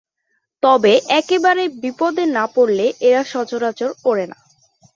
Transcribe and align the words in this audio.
তবে 0.63 0.91
একেবারে 1.19 1.63
বিপদে 1.81 2.23
না 2.37 2.45
পড়লে 2.55 2.85
এরা 3.07 3.21
সচরাচর 3.33 3.89
ওড়ে 4.09 4.25
না। 4.31 4.37